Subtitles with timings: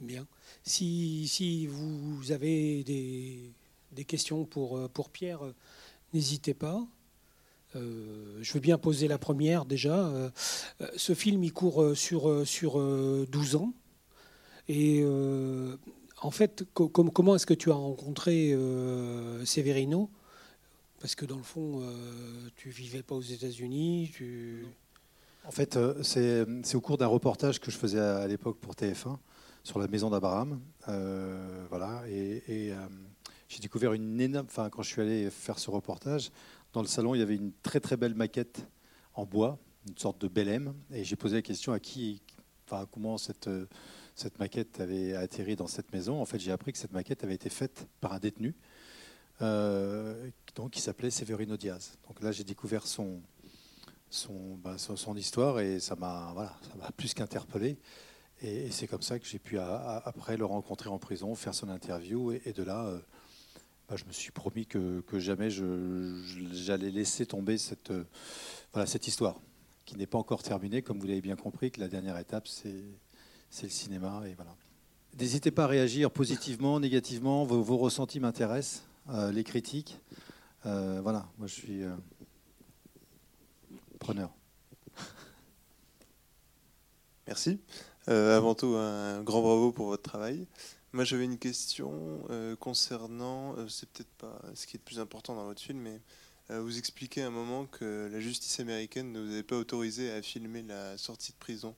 [0.00, 0.26] Bien.
[0.62, 3.50] Si, si vous avez des,
[3.92, 5.54] des questions pour, euh, pour Pierre, euh,
[6.12, 6.86] n'hésitez pas.
[7.74, 10.10] Euh, je veux bien poser la première déjà.
[10.96, 13.72] Ce film, il court sur, sur euh, 12 ans.
[14.68, 15.04] Et
[16.22, 18.50] en fait, co- com- comment est-ce que tu as rencontré
[19.44, 20.10] Severino?
[21.00, 21.82] Parce que dans le fond,
[22.56, 24.10] tu vivais pas aux États-Unis.
[25.46, 29.18] En fait, c'est au cours d'un reportage que je faisais à l'époque pour TF1
[29.66, 30.60] sur la maison d'Abraham.
[30.88, 32.86] Euh, voilà, et, euh,
[33.48, 34.46] j'ai découvert une énorme.
[34.48, 36.30] Enfin, quand je suis allé faire ce reportage,
[36.72, 38.64] dans le salon, il y avait une très très belle maquette
[39.14, 42.22] en bois, une sorte de bel M, et j'ai posé la question à qui,
[42.64, 43.50] enfin, comment cette
[44.14, 46.22] cette maquette avait atterri dans cette maison.
[46.22, 48.54] En fait, j'ai appris que cette maquette avait été faite par un détenu,
[49.42, 51.98] euh, donc qui s'appelait Severino Diaz.
[52.06, 53.20] Donc là, j'ai découvert son
[54.10, 57.78] son, bah, son histoire et ça m'a voilà, ça m'a plus qu'interpellé.
[58.42, 62.32] Et, c'est comme ça que j'ai pu après le rencontrer en prison, faire son interview
[62.32, 62.98] et, de là, euh,
[63.88, 69.40] bah, je me suis promis que, jamais j'allais laisser tomber cette, euh, cette histoire
[69.84, 72.82] qui n'est pas encore terminée, comme vous l'avez bien compris, que la dernière étape c'est
[73.62, 74.54] le cinéma et voilà.
[75.18, 79.98] N'hésitez pas à réagir positivement, négativement, vos, ressentis m'intéressent, euh, les critiques.
[80.64, 81.82] Voilà, moi je suis
[84.00, 84.34] preneur.
[87.26, 87.60] Merci.
[88.08, 90.46] Euh, avant tout, un grand bravo pour votre travail.
[90.92, 95.00] Moi, j'avais une question euh, concernant, euh, c'est peut-être pas ce qui est le plus
[95.00, 96.00] important dans votre film, mais
[96.48, 100.22] vous expliquez à un moment que la justice américaine ne vous avait pas autorisé à
[100.22, 101.74] filmer la sortie de prison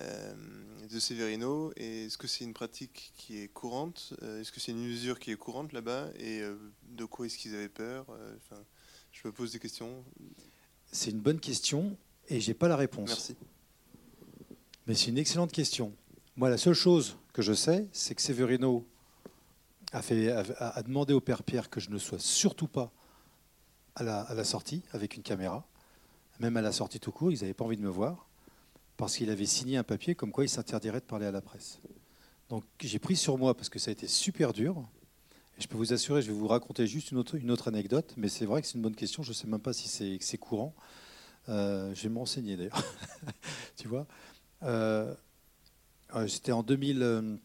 [0.00, 1.72] de Severino.
[1.76, 5.30] Et est-ce que c'est une pratique qui est courante Est-ce que c'est une mesure qui
[5.30, 6.42] est courante là-bas Et
[6.88, 8.60] de quoi est-ce qu'ils avaient peur enfin,
[9.12, 10.04] Je me pose des questions.
[10.90, 11.96] C'est une bonne question
[12.28, 13.10] et j'ai pas la réponse.
[13.10, 13.36] Merci.
[14.86, 15.92] Mais c'est une excellente question.
[16.36, 18.86] Moi, la seule chose que je sais, c'est que Severino
[19.92, 22.90] a, demandé au père Pierre que je ne sois surtout pas
[23.94, 25.66] à la, sortie avec une caméra.
[26.40, 28.26] Même à la sortie tout court, ils n'avaient pas envie de me voir
[28.96, 31.80] parce qu'il avait signé un papier comme quoi il s'interdirait de parler à la presse.
[32.48, 34.82] Donc j'ai pris sur moi parce que ça a été super dur.
[35.58, 38.46] Et je peux vous assurer, je vais vous raconter juste une autre, anecdote, mais c'est
[38.46, 39.22] vrai que c'est une bonne question.
[39.22, 40.74] Je ne sais même pas si c'est c'est courant.
[41.48, 42.82] Euh, je vais me renseigner d'ailleurs.
[43.76, 44.06] tu vois?
[44.64, 45.14] Euh,
[46.28, 47.36] C'était en, 2000, euh,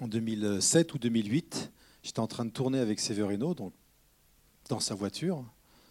[0.00, 1.72] 2007 ou 2008.
[2.02, 3.72] J'étais en train de tourner avec Severino donc,
[4.68, 5.44] dans sa voiture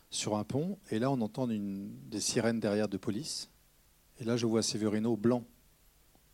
[0.10, 0.78] sur un pont.
[0.90, 3.50] Et là, on entend des sirènes derrière de police.
[4.20, 5.46] Et là, je vois Severino blanc.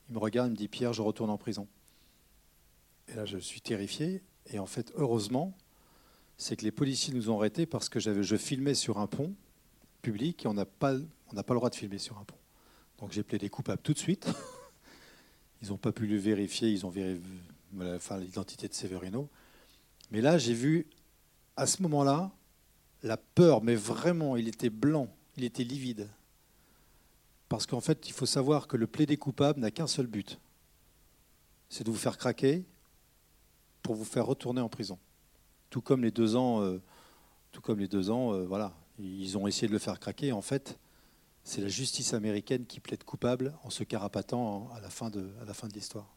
[0.09, 1.67] Il me regarde, il me dit Pierre, je retourne en prison.
[3.07, 4.23] Et là, je suis terrifié.
[4.47, 5.55] Et en fait, heureusement,
[6.37, 9.33] c'est que les policiers nous ont arrêtés parce que je filmais sur un pont
[10.01, 12.37] public et on n'a pas le droit de filmer sur un pont.
[12.99, 14.27] Donc j'ai plaidé coupable tout de suite.
[15.61, 17.19] Ils n'ont pas pu le vérifier, ils ont vérifié
[18.19, 19.27] l'identité de Severino.
[20.11, 20.85] Mais là, j'ai vu,
[21.55, 22.31] à ce moment-là,
[23.01, 26.09] la peur, mais vraiment, il était blanc, il était livide.
[27.49, 30.39] Parce qu'en fait, il faut savoir que le plaidé coupable n'a qu'un seul but.
[31.69, 32.63] C'est de vous faire craquer
[33.81, 34.99] pour vous faire retourner en prison.
[35.69, 36.81] Tout comme les deux ans, euh,
[37.51, 40.31] tout comme les deux ans, euh, voilà, ils ont essayé de le faire craquer.
[40.31, 40.77] En fait,
[41.47, 45.31] c'est la justice américaine qui plaide coupable en se carapatant à la fin de,
[45.73, 46.13] l'histoire.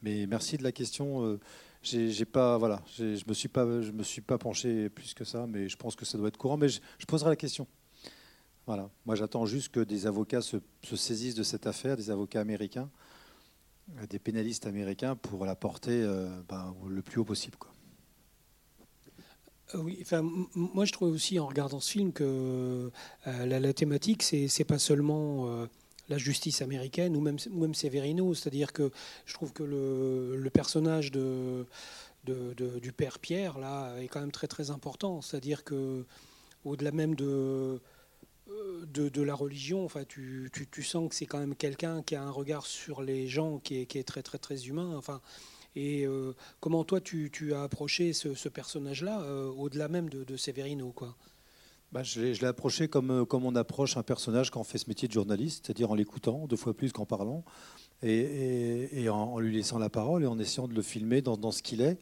[0.00, 1.22] Mais merci de la question.
[1.22, 1.38] euh,
[1.82, 5.46] j'ai pas, voilà, je me suis pas, je me suis pas penché plus que ça,
[5.46, 6.56] mais je pense que ça doit être courant.
[6.56, 7.66] Mais je, poserai la question.
[8.66, 8.88] Voilà.
[9.04, 12.88] Moi, j'attends juste que des avocats se, se saisissent de cette affaire, des avocats américains,
[14.08, 17.58] des pénalistes américains, pour la porter euh, ben, le plus haut possible.
[19.74, 20.22] Euh, Oui, enfin,
[20.54, 22.90] moi je trouve aussi en regardant ce film que
[23.26, 25.66] euh, la, la thématique, c'est pas seulement euh,
[26.08, 28.90] la justice américaine ou même, même Severino, c'est-à-dire que
[29.26, 31.66] je trouve que le, personnage de,
[32.24, 36.04] du père Pierre là est quand même très très important, c'est-à-dire que
[36.64, 37.80] au-delà même de
[38.86, 42.22] de, la religion, enfin, tu, tu- tu sens que c'est quand même quelqu'un qui a
[42.22, 44.94] un regard sur les gens qui est, qui est très très très humain.
[44.96, 45.20] Enfin,
[45.76, 51.16] et euh, comment toi tu, as approché ce, personnage-là euh, au-delà même de, Severino, quoi?
[51.92, 54.88] Ben, je l'ai approché comme, euh, comme on approche un personnage quand on fait ce
[54.88, 57.44] métier de journaliste, c'est-à-dire en l'écoutant deux fois plus qu'en parlant,
[58.02, 61.80] et, en, lui laissant la parole et en essayant de le filmer dans, ce qu'il
[61.80, 61.98] est.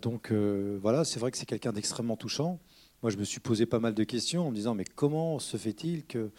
[0.00, 2.60] Donc voilà, c'est vrai que c'est quelqu'un d'extrêmement touchant.
[3.02, 5.56] Moi, je me suis posé pas mal de questions en me disant, mais comment se
[5.56, 6.30] fait-il que,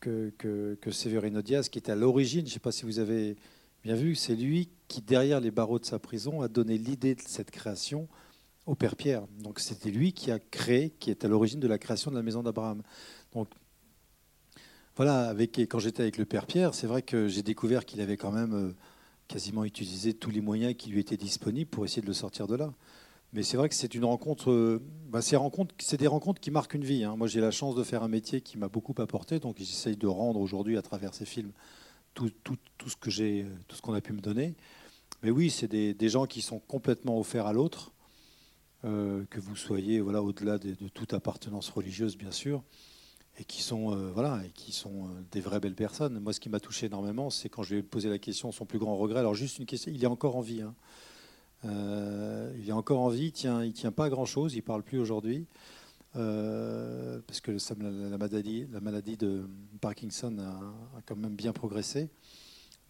[0.00, 3.36] que, que Severino Diaz, qui était à l'origine, je ne sais pas si vous avez
[3.84, 7.22] bien vu, c'est lui qui, derrière les barreaux de sa prison, a donné l'idée de
[7.24, 8.08] cette création
[8.66, 9.26] au Père Pierre.
[9.38, 12.22] Donc c'était lui qui a créé, qui est à l'origine de la création de la
[12.22, 12.82] maison d'Abraham.
[13.32, 13.48] Donc
[14.96, 18.16] voilà, avec, quand j'étais avec le Père Pierre, c'est vrai que j'ai découvert qu'il avait
[18.16, 18.74] quand même, euh,
[19.28, 22.56] quasiment utilisé tous les moyens qui lui étaient disponibles pour essayer de le sortir de
[22.56, 22.74] là.
[23.32, 27.04] Mais c'est vrai que c'est une rencontre, bah, c'est des rencontres qui marquent une vie.
[27.04, 27.14] Hein.
[27.16, 30.08] Moi, j'ai la chance de faire un métier qui m'a beaucoup apporté, donc j'essaye de
[30.08, 31.52] rendre aujourd'hui à travers ces films
[32.14, 34.54] tout, tout, tout ce que j'ai, tout ce qu'on a pu me donner.
[35.22, 37.92] Mais oui, c'est des, des, gens qui sont complètement offerts à l'autre,
[38.84, 42.62] euh, que vous soyez voilà au-delà de, toute appartenance religieuse, bien sûr,
[43.38, 46.18] et qui sont euh, voilà et qui sont euh, des vraies belles personnes.
[46.20, 48.64] Moi, ce qui m'a touché énormément, c'est quand je lui ai posé la question, son
[48.64, 49.20] plus grand regret.
[49.20, 50.62] Alors juste une question, il est encore en vie.
[50.62, 50.74] Hein.
[51.66, 54.82] Euh, il est encore en vie, il tient, il tient pas grand chose, il parle
[54.82, 55.46] plus aujourd'hui.
[56.16, 59.48] Euh, parce que la, la, maladie, la maladie de
[59.80, 62.08] Parkinson a, quand même bien progressé.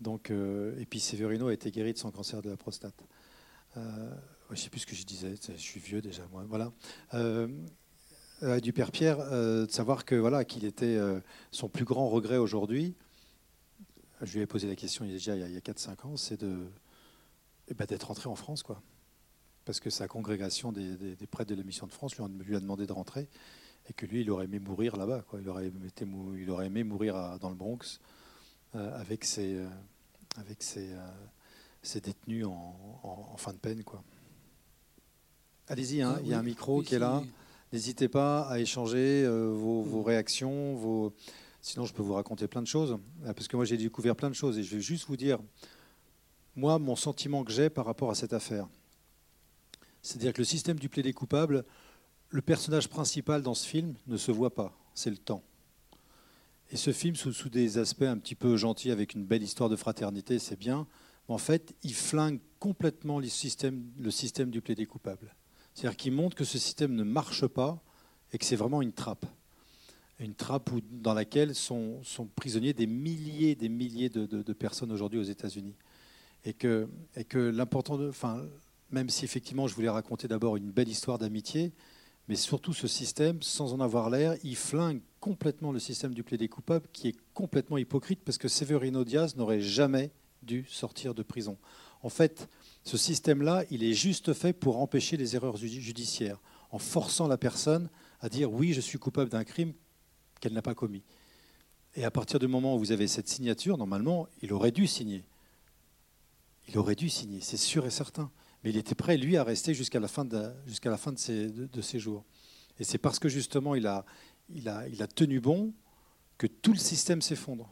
[0.01, 3.05] Donc, euh, et puis Severino a été guéri de son cancer de la prostate.
[3.77, 4.15] Euh,
[4.49, 6.45] je ne sais plus ce que je disais, je suis vieux déjà, moi.
[6.49, 6.73] Voilà.
[7.15, 7.49] Euh,
[8.63, 10.99] du père Pierre, de savoir que voilà qu'il était
[11.51, 12.95] son plus grand regret aujourd'hui.
[14.23, 16.57] Je lui ai posé la question il y a a 4-5 ans, c'est de
[17.69, 18.83] eh ben, d'être rentré en France, quoi.
[19.71, 22.57] Parce que sa congrégation des, des, des prêtres de la mission de France lui, lui,
[22.57, 23.29] a demandé de rentrer
[23.89, 25.25] et que lui, il aurait aimé mourir là-bas.
[25.41, 26.05] Il aurait, été,
[26.37, 28.01] il aurait aimé mourir à, dans le Bronx
[28.75, 29.69] euh, avec ses, euh,
[30.35, 31.07] avec ses, euh,
[31.83, 34.03] ses détenus en, en, en, fin de peine, quoi.
[35.69, 37.23] Allez-y, hein, ah, il y a un micro qui est là.
[37.73, 41.15] N'hésitez pas à échanger vos, vos, réactions, vos...
[41.63, 44.35] sinon je peux vous raconter plein de choses, parce que moi j'ai découvert plein de
[44.35, 45.39] choses et je vais juste vous dire
[46.57, 48.67] moi, mon sentiment que j'ai par rapport à cette affaire.
[50.03, 51.65] C'est-à-dire que le système du plaidé coupable,
[52.31, 55.43] le personnage principal dans ce film ne se voit pas, c'est le temps.
[56.71, 59.77] Et ce film, sous, des aspects un petit peu gentils, avec une belle histoire de
[59.77, 60.87] fraternité, c'est bien,
[61.29, 65.35] mais en fait, il flingue complètement le système, le système du plaidé coupable.
[65.75, 67.83] C'est-à-dire qu'il montre que ce système ne marche pas
[68.33, 69.27] et que c'est vraiment une trappe.
[70.21, 72.03] Une trappe dans laquelle sont,
[72.37, 75.75] prisonniers des milliers des milliers de personnes aujourd'hui aux États-Unis
[76.45, 78.47] et que, et que l'important, enfin,
[78.91, 81.73] même si effectivement je voulais raconter d'abord une belle histoire d'amitié,
[82.29, 86.49] mais surtout ce système, sans en avoir l'air, il flingue complètement le système du plaidé
[86.49, 91.59] coupable, qui est complètement hypocrite, parce que Severino Diaz n'aurait jamais dû sortir de prison.
[92.03, 92.49] En fait,
[92.85, 96.41] ce système-là, il est juste fait pour empêcher les erreurs judiciaires,
[96.71, 97.91] en forçant la personne
[98.21, 99.73] à dire oui, je suis coupable d'un crime
[100.41, 101.03] qu'elle n'a pas commis.
[101.97, 105.25] Et à partir du moment où vous avez cette signature, normalement, il aurait dû signer.
[106.69, 108.31] Il aurait dû signer, c'est sûr et certain.
[108.63, 112.25] Mais il était prêt, lui, à rester jusqu'à la fin de, jusqu'à ses, jours.
[112.79, 114.05] Et c'est parce que justement, il a,
[115.15, 115.73] tenu bon
[116.39, 117.69] que tout le système s'effondre.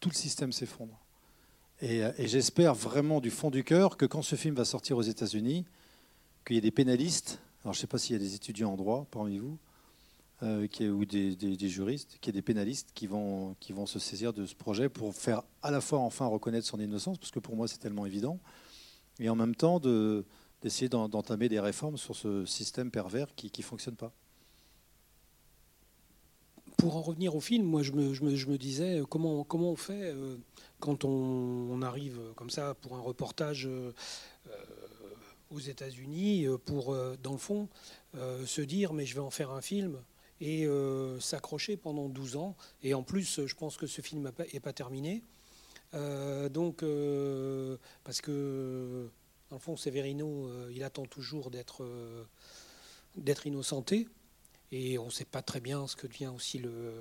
[0.00, 1.00] Tout le système s'effondre.
[1.80, 5.02] Et, et j'espère vraiment du fond du cœur que quand ce film va sortir aux
[5.02, 5.64] États-Unis,
[6.44, 8.72] qu'il y ait des pénalistes, alors je ne sais pas s'il y a des étudiants
[8.72, 9.58] en droit parmi vous,
[10.42, 13.56] euh, ou des, juristes, qu'il y ait des pénalistes qui vont
[13.86, 17.30] se saisir de ce projet pour faire à la fois enfin reconnaître son innocence, parce
[17.30, 18.38] que pour moi c'est tellement évident,
[19.20, 20.24] et en même temps de,
[20.62, 24.12] d'essayer d'entamer des réformes sur ce système pervers qui ne fonctionne pas.
[26.76, 30.12] Pour en revenir au film, moi je me, je me, disais comment, comment on fait
[30.12, 30.36] euh,
[30.80, 33.92] quand on, arrive comme ça pour un reportage euh,
[35.50, 37.68] aux États-Unis, pour, euh, dans le fond,
[38.14, 39.98] se dire mais je vais en faire un film
[40.40, 42.56] et euh, s'accrocher pendant 12 ans.
[42.82, 45.22] Et en plus, je pense que ce film n'est pas, terminé.
[45.94, 49.08] Euh, donc, euh, parce que,
[49.50, 51.86] dans le fond, Severino, euh, il attend toujours d'être
[53.46, 54.08] innocenté.
[54.72, 56.92] Et on ne sait pas très bien ce que devient aussi le,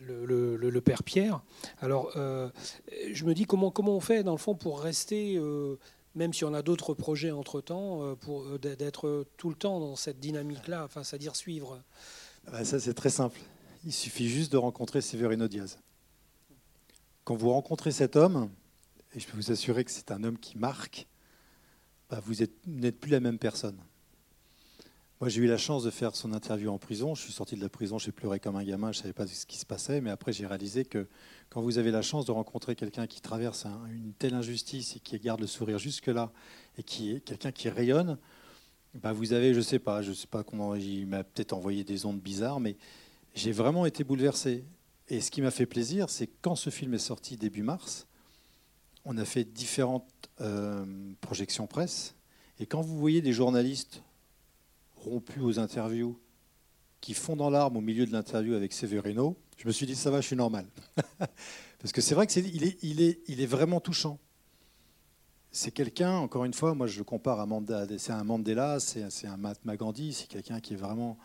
[0.00, 1.42] le, le, père Pierre.
[1.80, 5.40] Alors, je me dis comment, comment on fait, dans le fond, pour rester
[6.16, 10.84] même si on a d'autres projets entre-temps, pour d'être tout le temps dans cette dynamique-là,
[10.84, 11.80] enfin, c'est-à-dire suivre
[12.50, 13.38] bah ça, c'est très simple.
[13.84, 15.78] Il suffit juste de rencontrer Severino Diaz.
[17.24, 18.50] Quand vous rencontrez cet homme,
[19.14, 21.06] et je peux vous assurer que c'est un homme qui marque,
[22.10, 22.34] bah vous
[22.66, 23.78] n'êtes plus la même personne.
[25.20, 27.14] Moi, j'ai eu la chance de faire son interview en prison.
[27.14, 29.26] Je suis sorti de la prison, j'ai pleuré comme un gamin, je ne savais pas
[29.26, 31.08] ce qui se passait, mais après, j'ai réalisé que
[31.48, 35.00] quand vous avez la chance de rencontrer quelqu'un qui traverse un, une telle injustice et
[35.00, 36.30] qui garde le sourire jusque-là,
[36.76, 38.18] et qui est quelqu'un qui rayonne,
[38.92, 42.04] bah vous avez, je sais pas, je sais pas comment, il m'a peut-être envoyé des
[42.04, 42.76] ondes bizarres, mais
[43.34, 44.64] j'ai vraiment été bouleversé.
[45.08, 48.06] Et ce qui m'a fait plaisir, c'est quand ce film est sorti début mars,
[49.04, 50.08] on a fait différentes
[50.40, 50.84] euh,
[51.20, 52.14] projections presse.
[52.58, 54.02] Et quand vous voyez des journalistes
[54.96, 56.18] rompus aux interviews,
[57.00, 60.10] qui font dans l'arme au milieu de l'interview avec Severino, je me suis dit, ça
[60.10, 60.66] va, je suis normal.
[61.78, 64.18] Parce que c'est vrai qu'il est, il est, vraiment touchant
[65.56, 69.26] c'est quelqu'un, encore une fois, moi je le compare à Mandela, c'est un Mandela, c'est
[69.26, 71.16] un Mahatma Gandhi, c'est quelqu'un qui est vraiment,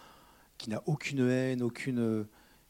[0.59, 2.27] qui n'a aucune haine, aucune,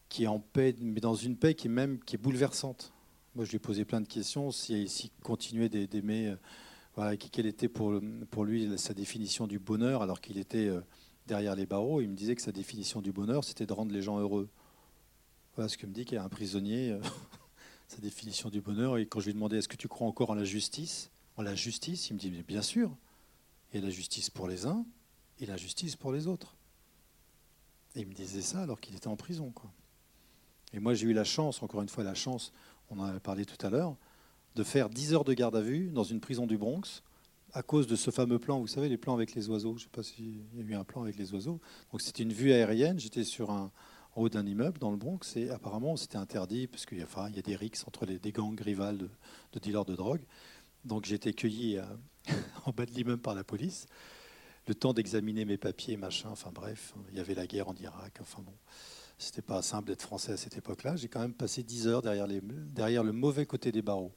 [0.10, 2.92] qui est en paix, mais dans une paix qui est même qui est bouleversante.
[3.36, 4.52] Moi, je lui ai posé plein de questions.
[4.52, 6.36] S'il si, continuait d'aimer,
[6.96, 8.02] voilà, quelle était pour,
[8.44, 10.70] lui sa définition du bonheur alors qu'il était
[11.28, 12.02] derrière les barreaux.
[12.02, 14.50] Il me disait que sa définition du bonheur, c'était de rendre les gens heureux.
[15.56, 16.98] Voilà ce que me dit qu'il y a un prisonnier,
[17.88, 18.98] sa définition du bonheur.
[18.98, 21.12] Et quand je lui ai demandé est-ce que tu crois encore en la justice?
[21.38, 22.96] En la justice, il me dit bien sûr.
[23.74, 24.84] A la justice pour les uns
[25.40, 26.56] et la justice pour les autres.
[27.96, 29.54] Et il me disait ça alors qu'il était en prison.
[30.74, 32.54] Et moi, j'ai eu la chance, encore une fois, la chance,
[32.90, 33.96] on en a parlé tout à l'heure,
[34.56, 37.04] de faire 10 heures de garde à vue dans une prison du Bronx
[37.54, 39.76] à cause de ce fameux plan, vous savez, les plans avec les oiseaux.
[39.78, 41.60] Je ne sais pas s'il y a eu un plan avec les oiseaux.
[41.92, 43.00] Donc c'était une vue aérienne.
[43.00, 43.72] J'étais sur un,
[44.16, 47.56] haut d'un immeuble dans le Bronx et apparemment c'était interdit parce qu'il y, a, des
[47.56, 49.10] rixes entre les, des gangs rivales de,
[49.54, 50.22] de dealers de drogue.
[50.86, 51.80] Donc j'ai été cueilli
[52.66, 53.88] en bas de l'immeuble par la police.
[54.68, 56.30] Le temps d'examiner mes papiers, machin.
[56.32, 58.20] Enfin bref, il y avait la guerre en Irak.
[58.22, 58.54] Enfin bon.
[59.22, 60.96] C'était pas simple d'être français à cette époque-là.
[60.96, 62.26] J'ai quand même passé 10 heures derrière,
[63.04, 64.14] le mauvais côté des barreaux.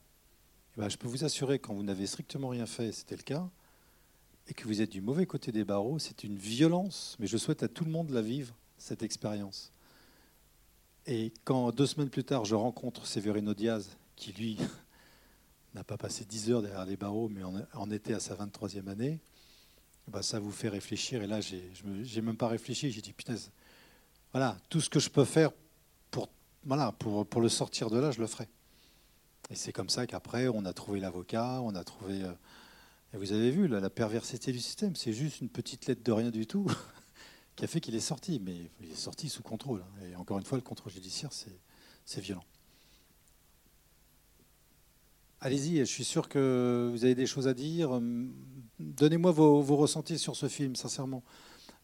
[0.76, 3.50] Et ben, je peux vous assurer, quand vous n'avez strictement rien fait, c'était le cas,
[4.46, 7.16] et que vous êtes du mauvais côté des barreaux, c'est une violence.
[7.18, 9.72] Mais je souhaite à tout le monde la vivre, cette expérience.
[11.06, 14.56] Et quand deux semaines plus tard, je rencontre Severino Diaz, qui lui
[15.74, 17.42] n'a pas passé 10 heures derrière les barreaux, mais
[17.74, 19.18] en était à sa 23e année,
[20.06, 21.24] ben, ça vous fait réfléchir.
[21.24, 22.92] Et là, je n'ai même pas réfléchi.
[22.92, 23.34] J'ai dit, putain,
[24.32, 25.50] voilà, tout ce que je peux faire
[26.10, 26.28] pour,
[26.64, 28.48] voilà, pour, le sortir de là, je le ferai.
[29.50, 32.22] Et c'est comme ça qu'après, on a trouvé l'avocat, on a trouvé.
[32.22, 32.32] Euh,
[33.14, 36.30] et vous avez vu la perversité du système, c'est juste une petite lettre de rien
[36.30, 36.66] du tout
[37.56, 39.80] qui a fait qu'il est sorti, mais il est sorti sous contrôle.
[39.80, 40.06] Hein.
[40.10, 42.44] Et encore une fois, le contrôle judiciaire, c'est violent.
[45.44, 48.00] Allez-y, je suis sûr que vous avez des choses à dire.
[48.78, 51.24] Donnez-moi vos, ressentis sur ce film, sincèrement.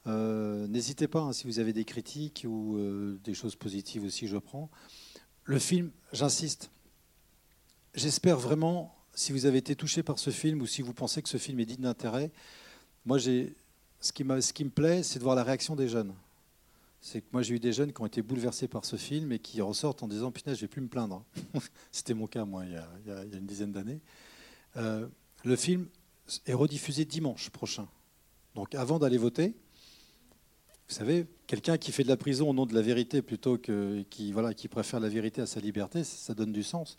[0.07, 4.27] Euh, n'hésitez pas, hein, si vous avez des critiques ou euh, des choses positives aussi,
[4.27, 4.71] je prends.
[5.45, 6.71] Le film, j'insiste,
[7.95, 11.29] j'espère vraiment, si vous avez été touché par ce film ou si vous pensez que
[11.29, 12.31] ce film est digne d'intérêt,
[13.05, 16.15] moi, ce qui, ce qui me plaît, c'est de voir la réaction des jeunes.
[17.01, 19.39] C'est que moi, j'ai eu des jeunes qui ont été bouleversés par ce film et
[19.39, 21.25] qui ressortent en disant Putain, je vais plus me plaindre.
[21.93, 24.01] C'était mon cas, moi, il y a, une dizaine d'années.
[24.77, 25.07] Euh,
[25.45, 25.89] le film
[26.47, 27.89] est rediffusé dimanche prochain.
[28.55, 29.55] Donc, avant d'aller voter,
[30.89, 34.03] vous savez, quelqu'un qui fait de la prison au nom de la vérité plutôt que
[34.09, 36.97] qui, voilà, qui préfère la vérité à sa liberté, ça donne du sens.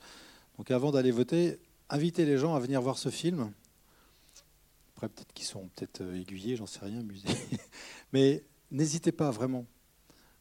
[0.58, 3.52] Donc avant d'aller voter, invitez les gens à venir voir ce film.
[4.96, 7.04] Après, peut-être qu'ils sont peut-être euh, aiguillés, j'en sais rien.
[8.14, 9.66] Mais n'hésitez pas vraiment.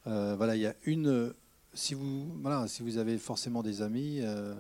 [0.07, 1.33] Euh, voilà, il y a une.
[1.73, 4.55] Si vous, voilà, si vous avez forcément des amis, euh,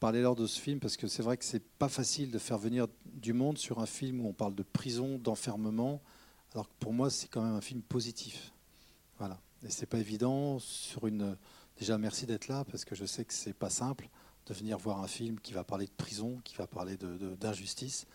[0.00, 2.86] parlez-leur de ce film parce que c'est vrai que c'est pas facile de faire venir
[3.06, 6.02] du monde sur un film où on parle de prison, d'enfermement.
[6.54, 8.52] Alors que pour moi, c'est quand même un film positif.
[9.18, 9.40] Voilà.
[9.64, 11.36] Et c'est pas évident sur une.
[11.78, 14.08] Déjà, merci d'être là parce que je sais que c'est pas simple
[14.46, 18.06] de venir voir un film qui va parler de prison, qui va parler d'injustice,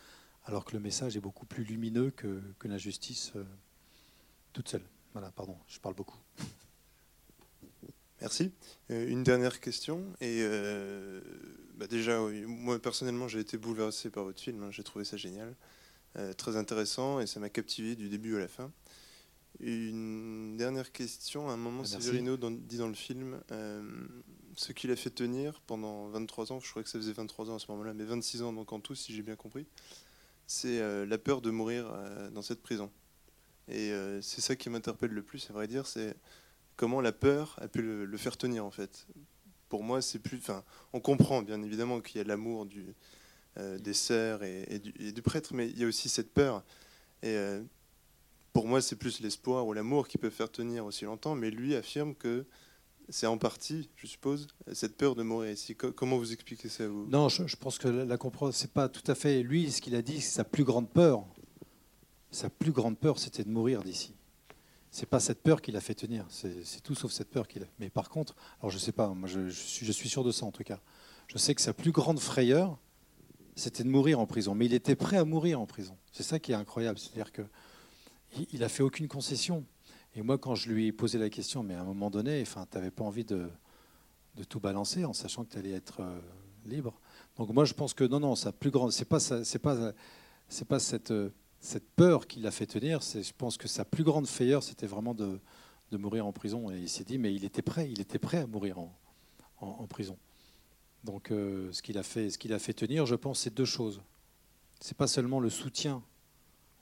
[0.45, 3.43] alors que le message est beaucoup plus lumineux que, que l'injustice euh,
[4.53, 4.85] toute seule.
[5.13, 6.19] Voilà, pardon, je parle beaucoup.
[8.21, 8.51] Merci.
[8.91, 10.03] Euh, une dernière question.
[10.21, 11.21] Et euh,
[11.75, 14.63] bah déjà, moi personnellement, j'ai été bouleversé par votre film.
[14.63, 14.71] Hein.
[14.71, 15.55] j'ai trouvé ça génial.
[16.17, 18.71] Euh, très intéressant et ça m'a captivé du début à la fin.
[19.59, 21.49] Une dernière question.
[21.49, 24.07] À un moment, ah, Severino dit dans le film euh,
[24.55, 27.55] ce qu'il a fait tenir pendant 23 ans, je crois que ça faisait 23 ans
[27.55, 29.67] à ce moment-là, mais 26 ans donc en tout, si j'ai bien compris,
[30.47, 31.93] c'est euh, la peur de mourir
[32.31, 32.89] dans cette prison.
[33.67, 33.91] Et
[34.23, 36.15] c'est ça qui m'interpelle le plus, à vrai dire, c'est
[36.75, 39.05] comment la peur a pu le, faire tenir en fait.
[39.67, 40.39] Pour moi, c'est plus.
[40.39, 42.95] Enfin, on comprend bien évidemment qu'il y a l'amour du,
[43.57, 46.63] des sœurs et, du, prêtre, mais il y a aussi cette peur.
[47.21, 47.61] Et euh,
[48.53, 51.75] pour moi, c'est plus l'espoir ou l'amour qui peut faire tenir aussi longtemps, mais lui
[51.75, 52.45] affirme que
[53.09, 55.75] c'est en partie, je suppose, cette peur de mourir ici.
[55.75, 57.07] Comment vous expliquez ça vous?
[57.07, 59.71] Non, je, pense que la, comprendre, c'est pas tout à fait lui.
[59.71, 61.25] Ce qu'il a dit, sa plus grande peur.
[62.31, 64.13] Sa plus grande peur, c'était de mourir d'ici.
[64.91, 66.25] C'est pas cette peur qui l'a fait tenir.
[66.29, 67.67] C'est tout sauf cette peur qu'il a.
[67.79, 69.07] Mais par contre, alors je sais pas.
[69.09, 70.79] Moi, je suis sûr de ça en tout cas.
[71.27, 72.77] Je sais que sa plus grande frayeur,
[73.59, 74.55] c'était de mourir en prison.
[74.55, 75.97] Mais il était prêt à mourir en prison.
[76.11, 76.97] C'est ça qui est incroyable.
[76.97, 79.65] C'est-à-dire qu'il n'a fait aucune concession.
[80.15, 82.65] Et moi, quand je lui ai posé la question, mais à un moment donné, enfin,
[82.69, 83.49] tu n'avais pas envie de,
[84.35, 86.19] de, tout balancer en sachant que tu allais être euh,
[86.65, 86.99] libre.
[87.37, 89.93] Donc moi, je pense que non, non, sa plus grande, c'est pas, c'est pas,
[90.47, 91.13] c'est pas cette,
[91.59, 93.03] cette peur qui l'a fait tenir.
[93.03, 95.39] C'est, je pense que sa plus grande frayeur, c'était vraiment de,
[95.91, 96.71] de, mourir en prison.
[96.71, 98.91] Et il s'est dit, mais il était prêt, il était prêt à mourir en,
[99.61, 100.17] en prison.
[101.03, 104.01] Donc euh, ce qu'il a qu'il a fait tenir, je pense, c'est deux choses.
[104.79, 106.03] C'est pas seulement le soutien,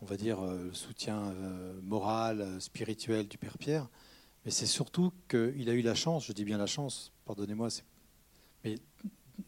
[0.02, 3.90] on va dire euh, le soutien euh, moral, spirituel du Père Pierre,
[4.46, 7.70] mais c'est surtout qu'il a eu la chance, je dis bien la chance, pardonnez-moi,
[8.64, 8.76] mais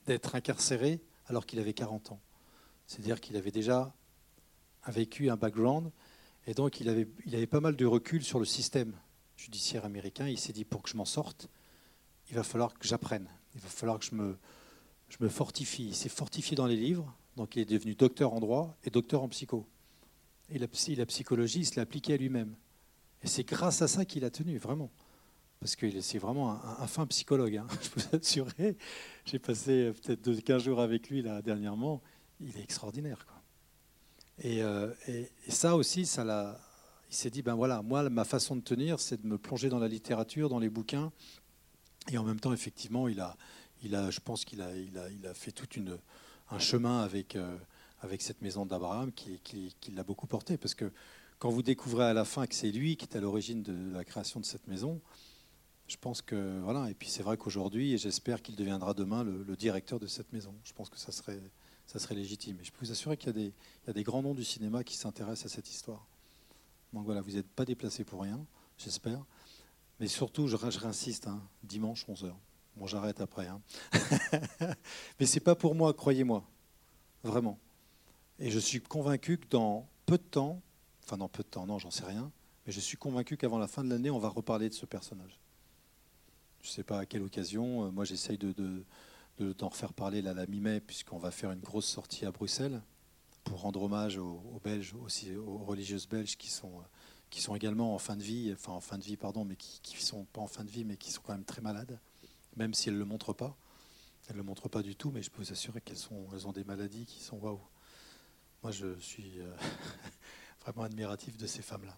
[0.05, 2.19] d'être incarcéré alors qu'il avait 40 ans.
[2.85, 3.93] C'est-à-dire qu'il avait déjà
[4.83, 5.91] un vécu, un background,
[6.47, 8.93] et donc il avait, il avait pas mal de recul sur le système
[9.37, 10.27] judiciaire américain.
[10.27, 11.49] Il s'est dit, pour que je m'en sorte,
[12.29, 14.37] il va falloir que j'apprenne, il va falloir que je me,
[15.09, 15.87] je me fortifie.
[15.87, 19.23] Il s'est fortifié dans les livres, donc il est devenu docteur en droit et docteur
[19.23, 19.65] en psycho.
[20.51, 22.55] Et la, psychologie, il se l'a appliqué à lui-même.
[23.23, 24.89] Et c'est grâce à ça qu'il a tenu, vraiment.
[25.59, 28.77] Parce que c'est vraiment un, fin psychologue, hein, je vous assurer.
[29.25, 32.01] J'ai passé peut-être 15 jours avec lui là, dernièrement.
[32.39, 33.25] Il est extraordinaire.
[34.45, 39.21] Euh, et, ça aussi, il s'est dit, ben voilà, moi, ma façon de tenir, c'est
[39.21, 41.11] de me plonger dans la littérature, dans les bouquins.
[42.11, 43.35] Et en même temps, effectivement, il a,
[43.83, 45.67] il a, je pense qu'il a, il a, il a fait tout
[46.51, 47.57] un chemin avec, euh,
[48.01, 50.57] avec cette maison d'Abraham qui, qui, qui l'a beaucoup porté.
[50.57, 50.91] Parce que
[51.37, 54.03] quand vous découvrez à la fin que c'est lui qui est à l'origine de la
[54.03, 55.01] création de cette maison,
[55.87, 56.89] je pense que voilà.
[56.89, 60.53] Et puis c'est vrai qu'aujourd'hui, et j'espère qu'il deviendra demain le, directeur de cette maison.
[60.63, 61.41] Je pense que ça serait,
[61.87, 62.57] ça serait légitime.
[62.61, 64.95] Et je peux vous assurer qu'il y, y, a des grands noms du cinéma qui
[64.95, 66.05] s'intéressent à cette histoire.
[66.93, 68.43] Donc voilà, vous n'êtes pas déplacé pour rien,
[68.77, 69.23] j'espère.
[69.99, 72.33] Mais surtout, je, je réinsiste, hein, dimanche 11h.
[72.75, 73.47] Bon, j'arrête après.
[73.47, 73.61] Hein.
[75.19, 76.43] Mais c'est pas pour moi, croyez-moi.
[77.23, 77.59] Vraiment.
[78.39, 80.61] Et je suis convaincu que dans peu de temps,
[81.03, 82.31] enfin dans peu de temps, non, j'en sais rien,
[82.65, 85.39] mais je suis convaincu qu'avant la fin de l'année, on va reparler de ce personnage.
[86.61, 87.85] Je ne sais pas à quelle occasion.
[87.85, 91.59] Euh, moi, j'essaye de, de, d'en refaire parler là, la mi-mai, puisqu'on va faire une
[91.59, 92.81] grosse sortie à Bruxelles
[93.43, 96.83] pour rendre hommage aux, Belges, aussi aux religieuses belges qui sont, euh,
[97.29, 99.95] qui sont également en fin de vie, enfin en fin de vie, pardon, mais qui
[99.95, 101.99] ne sont pas en fin de vie, mais qui sont quand même très malades,
[102.55, 103.57] même si elles ne le montrent pas.
[104.27, 106.47] Elles ne le montrent pas du tout, mais je peux vous assurer qu'elles sont, elles
[106.47, 107.59] ont des maladies qui sont waouh.
[108.61, 109.51] Moi, je suis euh,
[110.61, 111.97] vraiment admiratif de ces femmes-là.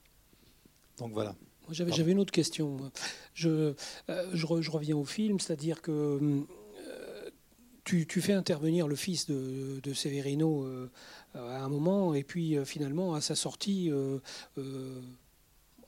[0.97, 1.35] Donc voilà.
[1.69, 2.91] J'avais une autre question.
[3.33, 3.73] Je,
[4.09, 7.29] euh, je, reviens au film, c'est-à-dire que euh,
[7.83, 10.67] tu, fais intervenir le fils de, de Severino
[11.33, 13.91] à un moment, et puis finalement, à sa sortie,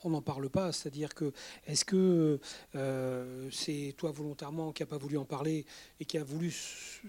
[0.04, 0.72] on n'en parle pas.
[0.72, 1.32] C'est-à-dire que
[1.66, 2.38] est-ce que
[3.50, 5.66] c'est toi volontairement qui n'as pas voulu en parler
[6.00, 6.54] et qui a voulu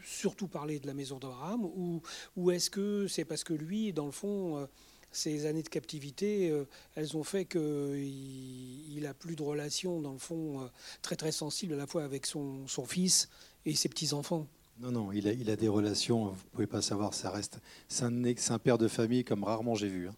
[0.03, 2.01] surtout parler de la maison d'Abraham, ou,
[2.35, 4.67] ou est-ce que c'est parce que lui, dans le fond,
[5.15, 10.19] ces années de captivité, euh, elles ont fait qu'il n'a plus de relation, dans le
[10.19, 10.67] fond, euh,
[11.01, 13.29] très très sensible à la fois avec son, fils
[13.65, 14.47] et ses petits-enfants?
[14.79, 17.59] Non, non, il a, il a, des relations, vous ne pouvez pas savoir, ça reste.
[17.87, 20.09] C'est un, père de famille comme rarement j'ai vu.
[20.09, 20.15] Hein.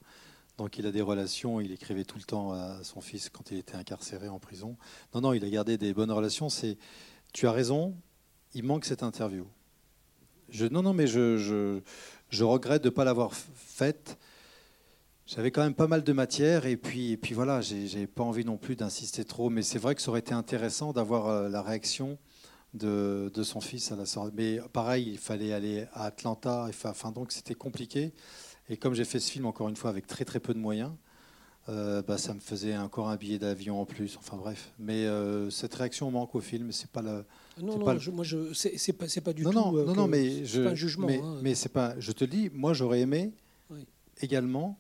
[0.57, 3.57] Donc il a des relations, il écrivait tout le temps à son fils quand il
[3.57, 4.75] était incarcéré en prison.
[5.13, 6.49] Non, non, il a gardé des bonnes relations.
[6.49, 6.77] C'est,
[7.31, 7.95] tu as raison,
[8.53, 9.45] il manque cette interview.
[10.49, 11.37] Je, non, non, mais je,
[12.29, 14.17] je, regrette de ne pas l'avoir faite
[15.27, 18.45] j'avais quand même pas mal de matière et puis, et puis voilà, j'ai pas envie
[18.45, 21.61] non plus d'insister trop, mais c'est vrai que ça aurait été intéressant d'avoir euh, la
[21.61, 22.17] réaction
[22.73, 24.31] de, de, son fils à la sortie.
[24.37, 28.13] Mais pareil, il fallait aller à Atlanta, enfin donc c'était compliqué.
[28.69, 30.91] Et comme j'ai fait ce film encore une fois avec très très peu de moyens,
[31.69, 34.17] euh, bah, ça me faisait encore un billet d'avion en plus.
[34.17, 36.71] Enfin bref, mais euh, cette réaction manque au film.
[36.71, 37.25] C'est pas le.
[37.62, 39.58] Non, non, moi je, c'est pas, pas du non, tout.
[39.58, 41.08] Non, non, non, mais je, pas un jugement.
[41.08, 41.39] Mais, hein.
[41.41, 41.95] mais c'est pas.
[41.99, 43.34] Je te dis, moi j'aurais aimé
[44.21, 44.77] également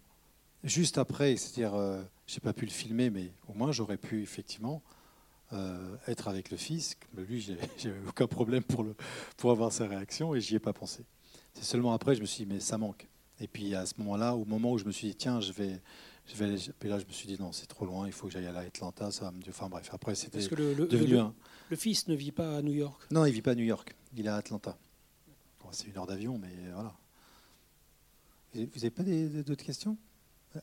[0.63, 4.81] juste après, c'est-à-dire, euh, j'ai pas pu le filmer, mais au moins j'aurais pu effectivement
[5.53, 6.97] euh, être avec le fils.
[7.15, 7.41] Lui,
[7.77, 8.95] j'ai aucun problème pour, le,
[9.37, 11.03] pour avoir sa réaction et j'y ai pas pensé.
[11.53, 13.07] C'est seulement après, je me suis dit, mais ça manque.
[13.39, 15.79] Et puis à ce moment-là, au moment où je me suis dit, tiens, je vais,
[16.25, 16.59] je vais aller.
[16.79, 18.57] Puis là, je me suis dit, non, c'est trop loin, il faut que j'aille à
[18.57, 19.41] Atlanta, ça va me.
[19.47, 21.33] Enfin bref, après, c'était devenu le, un.
[21.69, 23.95] Le fils ne vit pas à New York Non, il vit pas à New York,
[24.15, 24.77] il est à Atlanta.
[25.71, 26.95] c'est une heure d'avion, mais voilà.
[28.53, 29.97] Vous n'avez pas d'autres questions?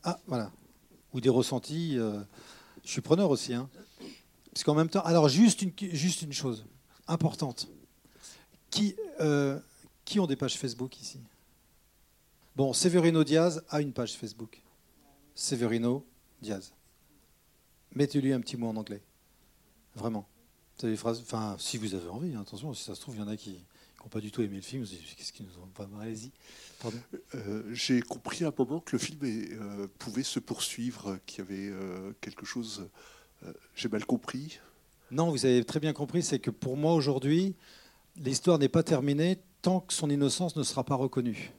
[0.03, 0.51] Ah, voilà.
[1.13, 1.97] Ou des ressentis.
[1.97, 2.21] Euh,
[2.83, 3.53] je suis preneur aussi.
[3.53, 3.69] Hein.
[4.51, 5.01] Parce qu'en même temps.
[5.01, 6.65] Alors, juste une, juste une chose
[7.07, 7.69] importante.
[8.69, 9.59] Qui, euh,
[10.03, 11.19] qui ont des pages Facebook ici?
[12.55, 14.61] Bon, Severino Diaz a une page Facebook.
[15.33, 16.05] Severino
[16.41, 16.71] Diaz.
[17.93, 19.01] Mettez-lui un petit mot en anglais.
[19.93, 20.25] Vraiment.
[20.81, 23.23] Des phrases, enfin, si vous avez envie, hein, attention, si ça se trouve, il y
[23.23, 23.61] en a qui
[24.01, 24.85] n'ont pas du tout aimé le film.
[24.85, 26.31] Qu'est-ce qu'ils nous ont pas Allez-y.
[27.33, 31.41] Euh, j'ai compris à un moment que le film euh, pouvait se poursuivre, qu'il y
[31.41, 32.87] avait euh, quelque chose.
[33.75, 34.59] J'ai mal compris.
[35.11, 36.23] Non, vous avez très bien compris.
[36.23, 37.53] C'est que pour moi aujourd'hui,
[38.15, 41.51] l'histoire n'est pas terminée tant que son innocence ne sera pas reconnue.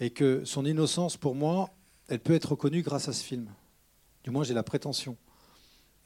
[0.00, 1.70] Et que son innocence, pour moi,
[2.08, 3.48] elle peut être reconnue grâce à ce film.
[4.24, 5.16] Du moins, j'ai la prétention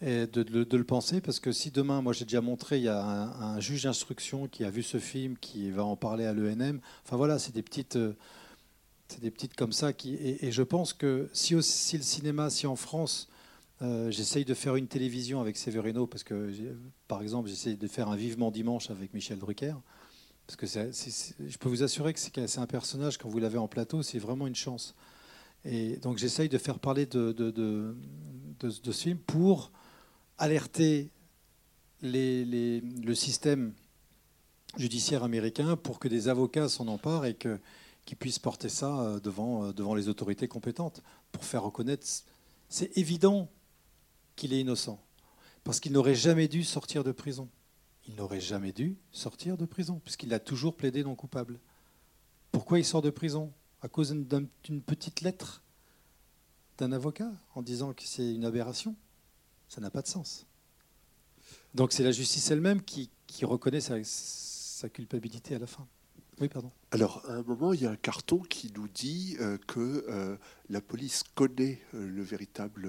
[0.03, 3.61] de, le penser, parce que si demain, moi j'ai déjà montré, il y a un,
[3.61, 7.39] juge d'instruction qui a vu ce film, qui va en parler à l'ENM, enfin voilà,
[7.39, 7.99] c'est des petites...
[9.09, 9.91] C'est des petites comme ça.
[10.07, 13.29] Et, je pense que si, le cinéma, si en France,
[13.83, 16.51] euh, j'essaye de faire une télévision avec Severino, parce que,
[17.09, 19.75] par exemple, j'essaye de faire un Vivement Dimanche avec Michel Drucker,
[20.47, 24.03] Parce que je peux vous assurer que c'est un personnage, quand vous l'avez en plateau,
[24.03, 24.95] c'est vraiment une chance.
[25.65, 27.95] Et donc j'essaye de faire parler de,
[28.61, 29.71] ce film pour
[30.39, 31.11] alerter
[32.03, 33.73] le système
[34.77, 39.73] judiciaire américain pour que des avocats s'en emparent et qu'ils puissent porter ça euh, euh,
[39.73, 42.07] devant les autorités compétentes pour faire reconnaître.
[42.69, 43.49] C'est évident
[44.37, 44.99] qu'il est innocent
[45.65, 47.49] parce qu'il n'aurait jamais dû sortir de prison.
[48.07, 51.59] Il n'aurait jamais dû sortir de prison puisqu'il a toujours plaidé non coupable.
[52.51, 53.53] Pourquoi il sort de prison?
[53.81, 55.63] À cause d'une petite lettre
[56.79, 58.95] d'un avocat en disant que c'est une aberration?
[59.69, 60.47] Ça n'a pas de sens.
[61.75, 63.11] Donc c'est la justice elle-même qui,
[63.43, 65.87] reconnaît sa culpabilité à la fin.
[66.43, 66.73] Oui, pardon.
[66.91, 70.37] Alors, à un moment, il y a un carton qui nous dit euh, que euh,
[70.71, 72.89] la police connaît euh, le véritable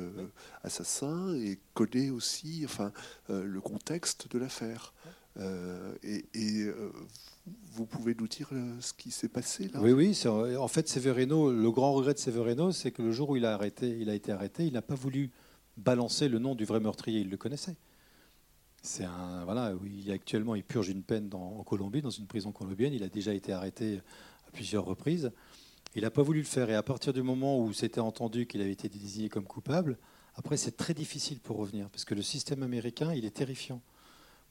[0.63, 2.92] assassin et connaît aussi enfin,
[3.30, 4.96] le contexte de l'affaire.
[6.02, 6.68] et, et
[7.74, 9.80] vous pouvez nous dire ce qui s'est passé là?
[9.82, 10.20] Oui, oui.
[10.58, 13.54] En fait, Severino, le grand regret de Severino, c'est que le jour où il a,
[13.54, 15.30] arrêté, il a été arrêté, il n'a pas voulu
[15.78, 17.20] balancer le nom du vrai meurtrier.
[17.20, 17.76] Il le connaissait.
[18.86, 22.93] C'est un voilà, il actuellement il purge une peine en Colombie, dans une prison colombienne.
[22.93, 24.02] Il a déjà été arrêté
[24.46, 25.32] à plusieurs reprises.
[25.96, 28.60] Il n'a pas voulu le faire et à partir du moment où c'était entendu qu'il
[28.62, 29.98] avait été désigné comme coupable,
[30.36, 33.82] après c'est très difficile pour revenir parce que le système américain il est terrifiant.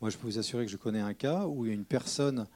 [0.01, 2.47] Moi je peux vous assurer que je connais un cas où une personne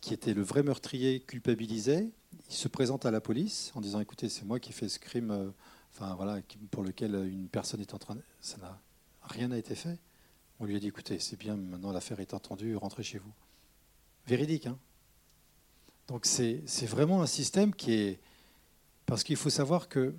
[0.00, 2.10] qui était le vrai meurtrier culpabilisé,
[2.48, 4.98] il se présente à la police en disant écoutez c'est moi qui ai fait ce
[4.98, 5.50] crime, euh,
[5.92, 8.80] enfin voilà pour lequel une personne est en train, ça n'a
[9.22, 9.98] rien n'a été fait.
[10.58, 13.32] On lui a dit écoutez, c'est bien, maintenant l'affaire est entendue, rentrez chez vous.
[14.26, 14.78] Véridique, hein
[16.08, 18.20] Donc c'est vraiment un système qui est.
[19.04, 20.14] Parce qu'il faut savoir que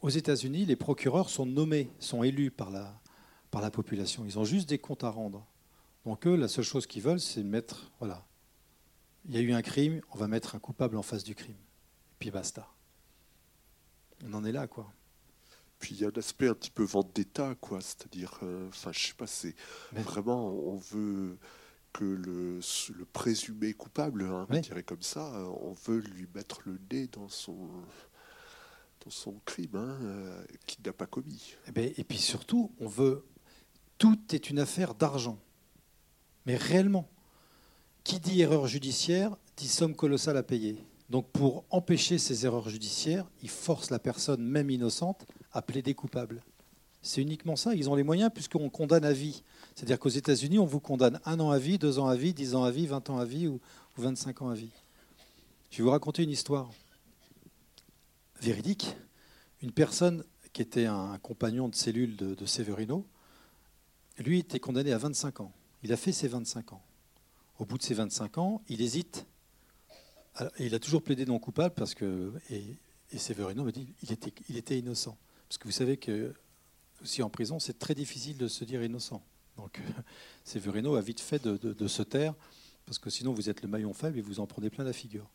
[0.00, 3.00] aux États-Unis, les procureurs sont nommés, sont élus par la,
[3.50, 4.24] par la population.
[4.24, 5.46] Ils ont juste des comptes à rendre.
[6.04, 7.90] Donc eux, la seule chose qu'ils veulent, c'est mettre.
[7.98, 8.24] Voilà.
[9.26, 11.56] Il y a eu un crime, on va mettre un coupable en face du crime.
[11.56, 12.66] Et puis basta.
[14.24, 14.92] On en est là, quoi.
[15.80, 17.80] Puis il y a un aspect un petit peu vente d'État, quoi.
[17.80, 19.54] C'est-à-dire, euh, enfin, je sais pas, c'est
[19.92, 21.38] vraiment, on veut
[21.92, 22.60] que le,
[22.96, 27.08] le présumé coupable, hein, on dirait comme ça, euh, on veut lui mettre le nez
[27.08, 27.56] dans son
[29.04, 31.54] dans son crime hein, euh, qu'il n'a pas commis.
[31.64, 33.24] Et, eh ben, et puis surtout, on veut.
[33.98, 35.38] Tout est une affaire d'argent.
[36.46, 37.08] Mais réellement,
[38.04, 40.76] qui dit erreur judiciaire dit somme colossale à payer.
[41.10, 46.42] Donc pour empêcher ces erreurs judiciaires, il force la personne, même innocente, à plaider coupable.
[47.02, 47.74] C'est uniquement ça.
[47.74, 49.42] Ils ont les moyens puisqu'on condamne à vie.
[49.74, 52.54] C'est-à-dire qu'aux États-Unis, on vous condamne un an à vie, deux ans à vie, dix
[52.54, 53.60] ans à vie, vingt ans à vie ou,
[53.96, 54.70] vingt-cinq 25 ans à vie.
[55.70, 56.70] Je vais vous raconter une histoire
[58.40, 58.96] véridique.
[59.62, 63.06] Une personne qui était un compagnon de cellule de, Severino,
[64.18, 65.52] lui était condamné à 25 ans.
[65.82, 66.82] Il a fait ses 25 ans.
[67.58, 69.26] Au bout de ses 25 ans, il hésite.
[70.58, 72.76] Il a toujours plaidé non coupable parce que, et,
[73.18, 75.16] Severino me dit il était innocent.
[75.48, 76.32] Parce que vous savez que
[77.02, 79.22] aussi en prison, c'est très difficile de se dire innocent.
[79.56, 79.80] Donc
[80.44, 82.34] Severino a vite fait de, se taire,
[82.86, 85.28] parce que sinon vous êtes le maillon faible et vous en prenez plein la figure.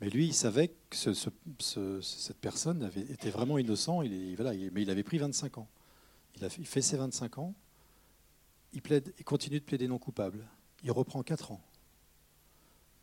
[0.00, 4.36] Mais lui, il savait que cette personne était vraiment innocent, il,
[4.72, 5.68] mais il avait pris 25 ans.
[6.40, 7.54] Il, fait ses 25 ans,
[8.72, 10.46] il, plaide, il continue de plaider non coupable.
[10.84, 11.60] Il reprend 4 ans.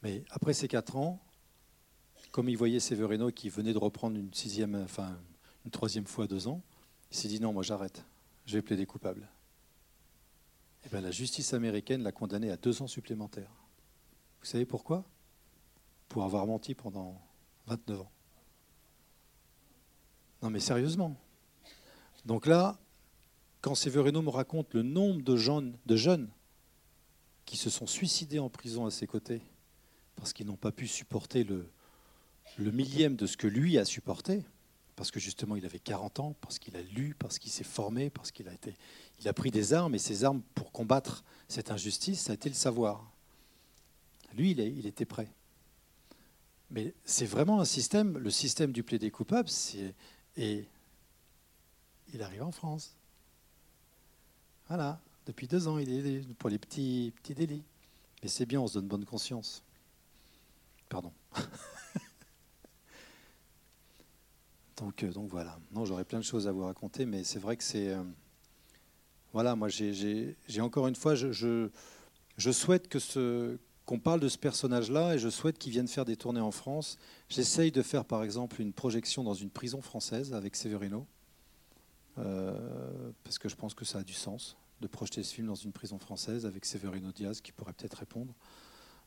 [0.05, 1.19] Mais après ces 4 ans,
[2.29, 5.17] comme il voyait Severino qui venait de reprendre une sixième, enfin
[5.65, 6.61] une troisième fois deux ans,
[7.09, 8.05] il s'est dit non, moi j'arrête,
[8.45, 9.21] je vais plaider coupable.
[10.83, 13.49] Et eh bien la justice américaine l'a condamné à deux ans supplémentaires.
[14.41, 15.05] Vous savez pourquoi?
[16.07, 17.19] Pour avoir menti pendant
[17.65, 18.11] 29 ans.
[20.43, 21.15] Non mais sérieusement.
[22.25, 22.77] Donc là,
[23.61, 26.29] quand Severino me raconte le nombre de jeunes, de jeunes
[27.45, 29.41] qui se sont suicidés en prison à ses côtés
[30.15, 31.67] parce qu'ils n'ont pas pu supporter le,
[32.57, 34.43] millième de ce que lui a supporté,
[34.95, 38.09] parce que justement il avait 40 ans, parce qu'il a lu, parce qu'il s'est formé,
[38.09, 38.75] parce qu'il a, été,
[39.19, 42.49] il a pris des armes, et ces armes pour combattre cette injustice, ça a été
[42.49, 43.11] le savoir.
[44.35, 45.29] Lui, il, était prêt.
[46.69, 49.49] Mais c'est vraiment un système, le système du plaidé coupable,
[50.35, 50.67] et
[52.13, 52.95] il arrive en France.
[54.67, 57.63] Voilà, depuis deux ans, il est pour les petits délits.
[58.23, 59.63] Mais c'est bien, on se donne bonne conscience.
[60.95, 61.11] Pardon.
[64.77, 65.59] Donc, euh, donc voilà.
[65.71, 67.89] Non, j'aurais plein de choses à vous raconter, mais c'est vrai que c'est.
[67.89, 68.01] Euh,
[69.33, 71.69] voilà, moi, j'ai encore une fois, je,
[72.37, 76.39] souhaite que qu'on parle de ce personnage-là et je souhaite qu'il vienne faire des tournées
[76.39, 76.97] en France.
[77.27, 81.05] J'essaye de faire par exemple une projection dans une prison française avec Severino,
[82.19, 85.55] euh, parce que je pense que ça a du sens de projeter ce film dans
[85.55, 88.33] une prison française avec Severino Diaz qui pourrait peut-être répondre.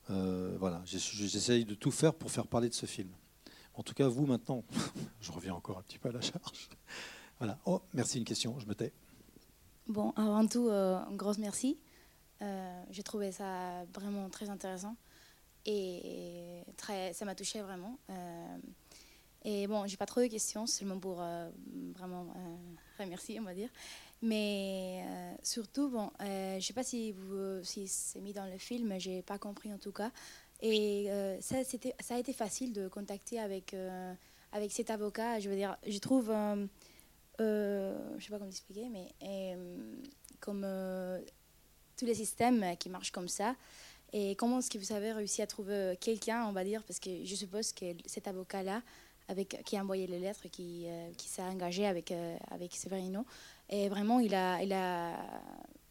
[0.09, 3.09] Voilà, j'essaye de tout faire pour faire parler de ce film.
[3.73, 4.63] En tout cas, vous maintenant,
[5.21, 6.69] je reviens encore un petit peu à la charge.
[7.37, 7.57] Voilà.
[7.65, 8.91] Oh, merci, une question, je me tais.
[9.87, 11.77] Bon, avant tout, un gros merci.
[12.91, 14.95] J'ai trouvé ça vraiment très intéressant
[15.65, 17.97] et très, ça m'a touché vraiment.
[19.45, 21.49] Et bon, j'ai pas trop de questions, seulement pour euh,
[21.95, 22.55] vraiment euh,
[23.03, 23.69] remercier, on va dire.
[24.21, 28.99] Mais euh, surtout, bon, je sais pas si, vous, si c'est mis dans le film,
[28.99, 30.11] j'ai pas compris en tout cas.
[30.61, 31.07] Et
[31.39, 33.73] ça, c'était, ça a été facile de contacter avec,
[34.51, 35.39] avec cet avocat.
[35.39, 36.33] Je veux dire, je trouve,
[37.39, 39.57] je sais pas comment expliquer, mais
[40.41, 40.67] comme
[41.95, 43.55] tous les systèmes qui marchent comme ça.
[44.11, 47.23] Et comment est-ce que vous avez réussi à trouver quelqu'un, on va dire, parce que
[47.23, 48.81] je suppose que cet avocat-là,
[49.65, 53.25] qui a envoyé les lettres, qui, euh, qui s'est engagé avec, euh, avec Severino.
[53.69, 55.15] Et vraiment, il a, il, a,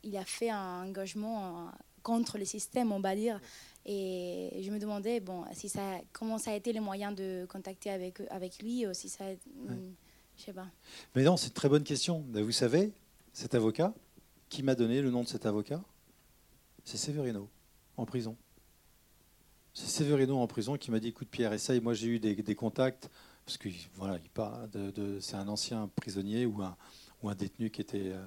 [0.03, 1.71] il a fait un engagement
[2.03, 3.41] contre le système, on va dire.
[3.87, 7.91] Et je me demandais bon, si ça, comment ça a été les moyens de contacter
[7.91, 9.25] avec, avec lui, ou si ça.
[9.25, 9.93] Hmm,
[10.37, 10.67] je sais pas.
[11.15, 12.25] Mais non, c'est une très bonne question.
[12.33, 12.93] Vous savez,
[13.33, 13.95] cet avocat,
[14.49, 15.83] qui m'a donné le nom de cet avocat
[16.85, 17.49] C'est Severino,
[17.97, 18.37] en prison.
[19.75, 22.19] C'est Severino en prison qui m'a dit écoute Pierre, et ça, et moi j'ai eu
[22.19, 23.09] des, des contacts
[23.45, 26.77] parce que voilà, il parle de, c'est un ancien prisonnier ou un,
[27.23, 28.25] ou un détenu qui était, euh,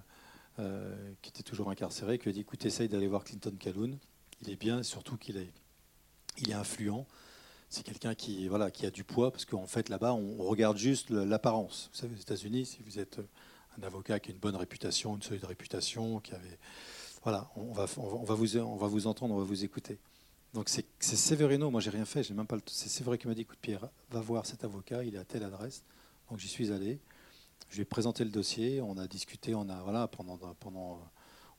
[0.60, 3.98] euh, qui était toujours incarcéré, qui a dit écoute, essaye d'aller voir Clinton Calhoun.
[4.42, 5.52] Il est bien, surtout qu'il est,
[6.38, 7.06] il est influent.
[7.70, 11.10] C'est quelqu'un qui, voilà, qui a du poids, parce qu'en fait, là-bas, on regarde juste
[11.10, 11.90] l'apparence.
[11.94, 13.22] Vous savez, aux États-Unis, si vous êtes
[13.80, 16.60] un avocat qui a une bonne réputation, une solide réputation, qui avait.
[17.24, 20.00] Voilà, on va, on va, vous, on va vous entendre, on va vous écouter.
[20.54, 23.42] Donc c'est Severino, moi j'ai rien fait, j'ai même pas C'est Severino qui m'a dit
[23.42, 25.84] écoute Pierre, va voir cet avocat, il est à telle adresse.
[26.30, 27.00] Donc j'y suis allé.
[27.72, 31.00] Je lui ai présenté le dossier, on a discuté, on a voilà pendant pendant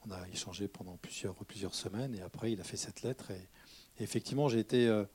[0.06, 3.48] on a échangé pendant plusieurs plusieurs semaines et après il a fait cette lettre et,
[3.98, 5.06] effectivement j'ai euh,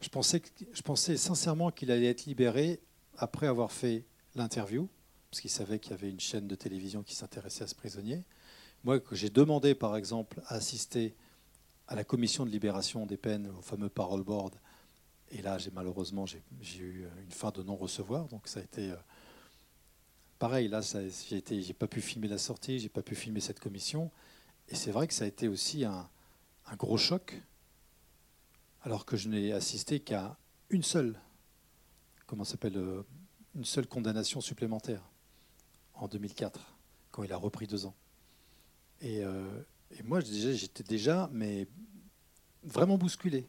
[0.00, 0.40] je pensais
[0.72, 2.80] je pensais sincèrement qu'il allait être libéré
[3.18, 4.88] après avoir fait l'interview
[5.30, 8.24] parce qu'il savait qu'il y avait une chaîne de télévision qui s'intéressait à ce prisonnier.
[8.82, 11.14] Moi j'ai demandé par exemple à assister
[11.86, 14.54] à la commission de libération des peines, au fameux parole board.
[15.30, 16.42] Et là, j'ai malheureusement, j'ai
[16.78, 18.26] eu une fin de non-recevoir.
[18.28, 18.96] Donc ça a été euh,
[20.38, 20.68] pareil.
[20.68, 24.10] Là, j'ai pas pu filmer la sortie, j'ai pas pu filmer cette commission.
[24.68, 26.08] Et c'est vrai que ça a été aussi un,
[26.76, 27.40] gros choc,
[28.82, 30.36] alors que je n'ai assisté qu'à
[30.70, 31.18] une seule,
[32.26, 33.02] comment s'appelle, euh,
[33.54, 35.02] une seule condamnation supplémentaire
[35.94, 36.76] en 2004,
[37.12, 37.94] quand il a repris deux ans.
[39.00, 39.48] Et, euh,
[40.04, 41.68] moi, j'étais déjà, mais
[42.64, 43.48] vraiment bousculé.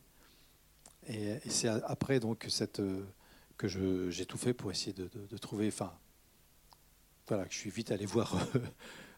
[1.07, 2.81] Et, c'est après donc cette,
[3.57, 3.67] que
[4.11, 5.71] j'ai tout fait pour essayer de, trouver.
[7.27, 8.35] Voilà, je suis vite allé voir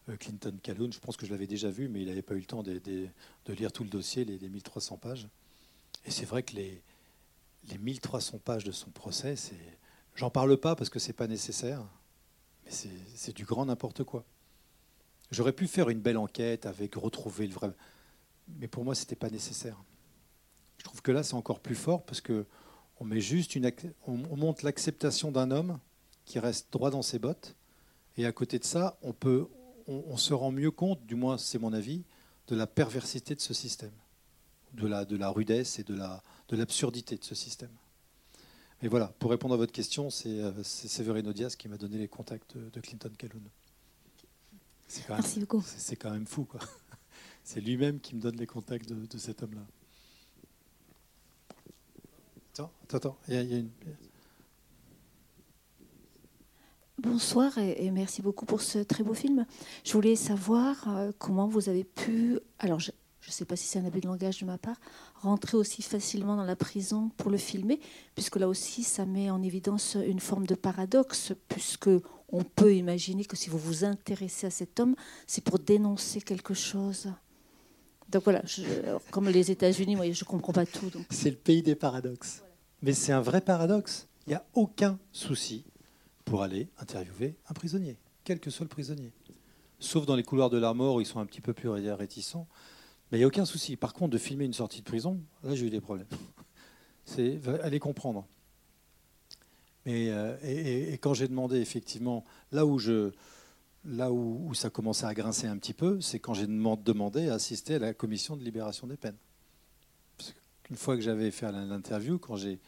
[0.09, 0.91] euh, Clinton Calhoun.
[0.91, 2.81] Je pense que je l'avais déjà vu, mais il n'avait pas eu le temps de,
[3.47, 5.27] lire tout le dossier, les, 1300 pages.
[6.05, 6.81] Et c'est vrai que les,
[7.69, 9.35] les 1300 pages de son procès,
[10.15, 11.85] j'en parle pas parce que c'est pas nécessaire,
[12.65, 12.71] mais
[13.15, 14.25] c'est du grand n'importe quoi.
[15.31, 17.71] J'aurais pu faire une belle enquête avec retrouver le vrai,
[18.59, 19.83] mais pour moi, c'était pas nécessaire.
[20.79, 22.45] Je trouve que là, c'est encore plus fort parce que
[23.01, 23.71] on met juste une,
[24.07, 25.79] on monte l'acceptation d'un homme
[26.25, 27.55] qui reste droit dans ses bottes,
[28.19, 29.47] et à côté de ça, on peut,
[29.87, 32.03] on, se rend mieux compte, du moins c'est mon avis,
[32.47, 33.93] de la perversité de ce système,
[34.73, 37.71] de la, de la rudesse et de la, de l'absurdité de ce système.
[38.81, 42.09] Et voilà, pour répondre à votre question, c'est euh, Severino Diaz qui m'a donné les
[42.09, 43.43] contacts de Clinton Calhoun.
[45.09, 45.63] Merci beaucoup.
[45.65, 46.59] C'est quand même fou, quoi.
[47.43, 49.65] C'est lui-même qui me donne les contacts de, cet homme-là.
[52.53, 53.69] Attends, attends, il y, a, une.
[57.01, 59.45] Bonsoir et, merci beaucoup pour ce très beau film.
[59.85, 62.39] Je voulais savoir euh, comment vous avez pu.
[62.57, 64.75] Alors, je ne sais pas si c'est un abus de langage de ma part,
[65.15, 67.79] rentrer aussi facilement dans la prison pour le filmer,
[68.15, 71.89] puisque là aussi, ça met en évidence une forme de paradoxe, puisque
[72.27, 76.53] on peut imaginer que si vous vous intéressez à cet homme, c'est pour dénoncer quelque
[76.53, 77.13] chose.
[78.09, 78.41] Donc voilà,
[79.11, 80.91] comme les États-Unis, moi, je ne comprends pas tout.
[81.11, 82.43] C'est le pays des paradoxes.
[82.81, 84.07] Mais c'est un vrai paradoxe.
[84.27, 85.63] Il n'y a aucun souci
[86.29, 89.11] pour aller interviewer un prisonnier, quel que soit le prisonnier.
[89.79, 92.47] Sauf dans les couloirs de la mort où ils sont un petit peu plus réticents.
[93.11, 93.75] Mais il n'y a aucun souci.
[93.75, 96.07] Par contre, de filmer une sortie de prison, là, j'ai eu des problèmes.
[97.05, 98.27] C'est aller comprendre.
[99.87, 103.11] Euh, et, quand j'ai demandé, effectivement, là où, je,
[103.85, 107.75] là où, ça commençait à grincer un petit peu, c'est quand j'ai demandé à assister
[107.75, 109.17] à la commission de libération des peines.
[110.69, 112.59] Une fois que j'avais fait l'interview, quand j'ai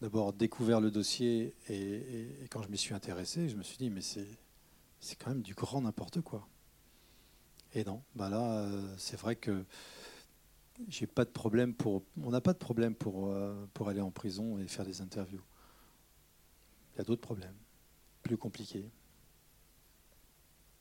[0.00, 4.00] d'abord découvert le dossier et, quand je m'y suis intéressé, je me suis dit, mais
[4.00, 6.48] c'est quand même du grand n'importe quoi.
[7.74, 9.64] Et non, bah là, euh, c'est vrai que
[10.88, 14.10] j'ai pas de problème pour, on n'a pas de problème pour, euh, pour aller en
[14.10, 15.42] prison et faire des interviews.
[16.94, 17.54] Il y a d'autres problèmes,
[18.22, 18.90] plus compliqués.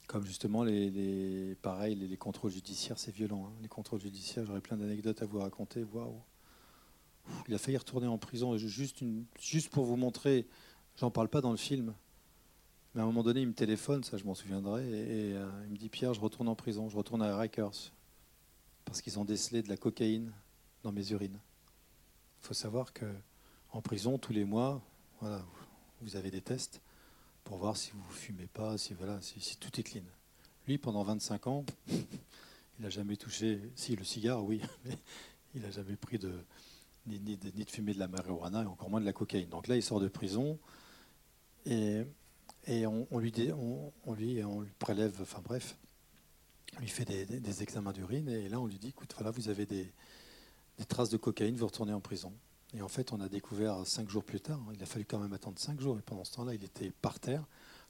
[0.08, 3.46] Comme justement les, les pareil, les, contrôles judiciaires, c'est violent.
[3.46, 3.54] Hein.
[3.62, 5.84] Les contrôles judiciaires, j'aurais plein d'anecdotes à vous raconter.
[5.84, 6.20] Waouh,
[7.48, 8.56] il a failli retourner en prison.
[8.58, 10.48] Juste, pour vous montrer,
[10.98, 11.94] j'en parle pas dans le film,
[12.94, 15.72] mais à un moment donné, il me téléphone, ça je m'en souviendrai, et, euh, il
[15.72, 17.92] me dit Pierre, je retourne en prison, je retourne à Rikers
[18.86, 20.32] parce qu'ils ont décelé de la cocaïne
[20.82, 21.40] dans mes urines.
[22.42, 23.06] Il faut savoir que
[23.72, 24.82] en prison, tous les mois,
[25.22, 25.46] voilà,
[26.02, 26.82] vous avez des tests
[27.44, 30.04] pour voir si vous fumez pas, si voilà, si, tout est clean.
[30.68, 32.06] Lui, pendant 25 ans, il
[32.80, 34.98] n'a jamais touché, si le cigare, oui, mais
[35.54, 36.34] il n'a jamais pris de
[37.10, 39.50] ni, de, fumer de la marijuana et encore moins de la cocaïne.
[39.50, 40.60] Donc là, il sort de prison
[41.66, 42.04] et,
[42.68, 43.34] et on, lui,
[44.06, 45.78] on, lui, on lui prélève, enfin bref,
[46.78, 49.66] on lui fait des, examens d'urine et là on lui dit écoute, voilà, vous avez
[49.66, 49.92] des,
[50.88, 52.34] traces de cocaïne, vous retournez en prison.
[52.74, 55.18] Et en fait, on a découvert cinq jours plus tard, hein, il a fallu quand
[55.20, 57.44] même attendre cinq jours, et pendant ce temps-là, il était par terre,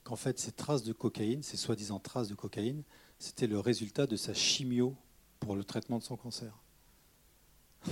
[0.04, 2.82] qu'en fait, ces traces de cocaïne, ces soi-disant traces de cocaïne,
[3.18, 4.96] c'était le résultat de sa chimio
[5.38, 6.56] pour le traitement de son cancer.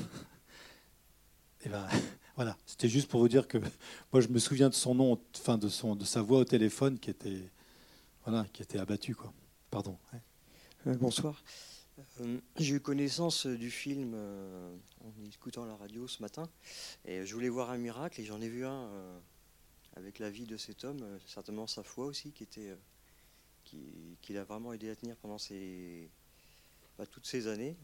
[1.65, 1.87] et ben
[2.37, 3.59] voilà, c'était juste pour vous dire que
[4.13, 6.99] moi, je me souviens de son nom, enfin de, son, de sa voix au téléphone
[6.99, 7.51] qui était,
[8.25, 9.15] voilà, qui était abattue.
[9.15, 9.33] Quoi.
[9.71, 9.99] Pardon.
[10.87, 11.43] Euh, bonsoir.
[12.21, 16.49] Euh, j'ai eu connaissance du film euh, en écoutant la radio ce matin.
[17.05, 18.89] Et je voulais voir un miracle et j'en ai vu un
[19.97, 22.77] avec la vie de cet homme, certainement sa foi aussi, qui était,
[23.65, 26.09] qui, l'a vraiment aidé à tenir pendant ces,
[26.97, 27.77] bah, toutes ces années.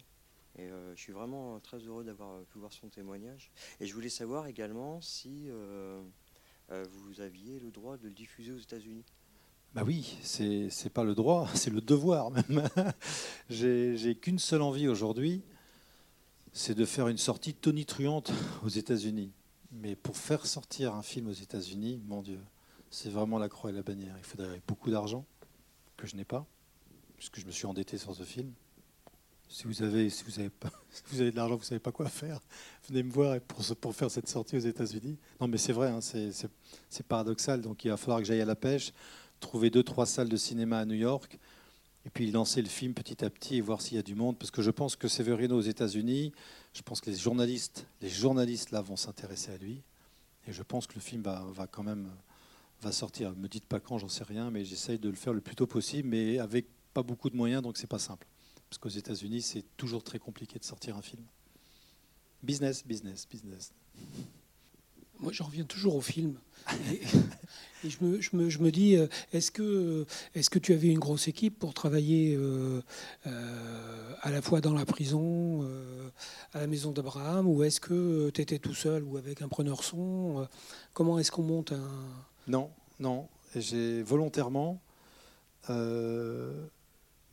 [0.57, 3.51] Et je suis vraiment très heureux d'avoir pu voir son témoignage.
[3.81, 5.49] Et je voulais savoir également si
[6.69, 9.05] vous aviez le droit de le diffuser aux États-Unis.
[9.75, 12.69] Bah oui, c'est n'est pas le droit, c'est le devoir même.
[13.51, 15.43] J'ai qu'une seule envie aujourd'hui,
[16.53, 19.33] c'est de faire une sortie tonitruante aux États-Unis.
[19.73, 22.39] Mais pour faire sortir un film aux États-Unis, mon Dieu,
[22.91, 24.15] c'est vraiment la croix et la bannière.
[24.17, 25.27] Il faudrait beaucoup d'argent,
[25.97, 26.47] que je n'ai pas,
[27.17, 28.53] puisque je me suis endetté sur ce film.
[29.49, 30.73] Si vous avez, si vous avez, pas,
[31.11, 32.41] vous avez de l'argent, vous ne savez pas quoi faire,
[32.89, 35.17] venez me voir pour, pour faire cette sortie aux États-Unis.
[35.41, 37.61] Non, mais c'est vrai, hein, c'est paradoxal.
[37.61, 38.93] Donc il va falloir que j'aille à la pêche
[39.45, 41.39] trouver deux, trois salles de cinéma à New York,
[42.07, 44.37] et puis lancer le film petit à petit et voir s'il y a du monde.
[44.39, 46.33] Parce que je pense que Severino aux États-Unis,
[46.75, 49.83] je pense que les journalistes, les journalistes là vont s'intéresser à lui.
[50.47, 52.11] Et je pense que le film va, va quand même
[52.83, 53.35] va sortir.
[53.37, 55.67] Me dites pas quand, j'en sais rien, mais j'essaye de le faire le plus tôt
[55.67, 58.27] possible, mais avec pas beaucoup de moyens, donc c'est pas simple.
[58.75, 61.23] Parce qu'aux États-Unis, c'est toujours très compliqué de sortir un film.
[62.43, 63.73] Business, business, business.
[65.21, 66.41] Moi, je reviens toujours au film.
[67.85, 70.89] Et, je, me, je, me, je, me, dis, euh, est-ce que, est que tu avais
[70.89, 72.83] une grosse équipe pour travailler euh,
[73.29, 75.65] euh, à la fois dans la prison,
[76.53, 79.85] à la maison d'Abraham, ou est-ce que tu étais tout seul ou avec un preneur
[79.85, 80.49] son
[80.95, 82.09] Comment est-ce qu'on monte un...
[82.49, 83.29] Non, non.
[83.55, 84.81] J'ai volontairement...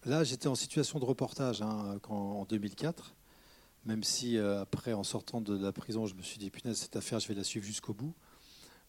[0.05, 3.15] là, j'étais en situation de reportage hein, en 2004
[3.85, 7.19] même si après, en sortant de la prison, je me suis dit, punaise, cette affaire,
[7.19, 8.13] je vais la suivre jusqu'au bout.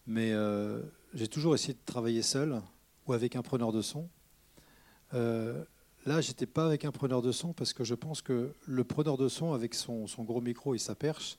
[0.05, 0.81] Mais euh,
[1.13, 2.61] j'ai toujours essayé de travailler seul
[3.07, 4.09] ou avec un preneur de son.
[5.13, 5.63] Euh,
[6.05, 9.17] là, j'étais pas avec un preneur de son parce que je pense que le preneur
[9.17, 11.37] de son, avec son, gros micro et sa perche,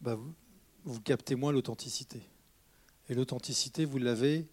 [0.00, 0.16] bah,
[0.84, 2.22] vous, captez moins l'authenticité.
[3.08, 4.46] Et l'authenticité, vous l'avez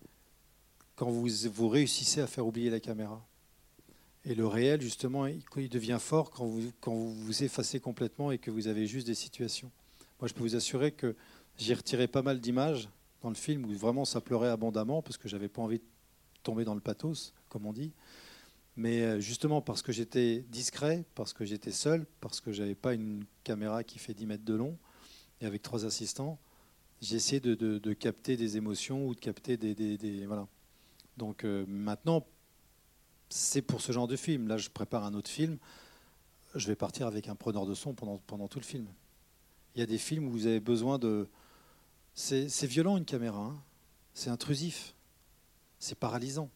[0.96, 3.24] quand vous, vous réussissez à faire oublier la caméra.
[4.26, 8.40] Et le réel, justement, il, devient fort quand vous, quand vous vous effacez complètement et
[8.40, 9.70] que vous avez juste des situations.
[10.20, 11.16] Moi, je peux vous assurer que
[11.58, 12.90] j'ai retiré pas mal d'images
[13.22, 15.84] dans le film où vraiment ça pleurait abondamment parce que j'avais pas envie de
[16.42, 17.92] tomber dans le pathos, comme on dit.
[18.78, 22.94] Mais euh, justement parce que j'étais discret, parce que j'étais seul, parce que j'avais pas
[22.94, 24.78] une caméra qui fait 10 mètres de long
[25.40, 26.40] et avec trois assistants,
[27.02, 30.48] j'ai essayé de, capter des émotions ou de capter des, voilà.
[31.18, 32.26] Donc euh, maintenant,
[33.36, 34.48] c'est pour ce genre de film.
[34.48, 35.58] Là, je prépare un autre film.
[36.56, 38.88] Je vais partir avec un preneur de son pendant, tout le film.
[39.76, 41.28] Il y a des films où vous avez besoin de,
[42.14, 43.62] c'est violent une caméra, hein.
[44.14, 44.96] c'est intrusif,
[45.80, 46.50] c'est paralysant.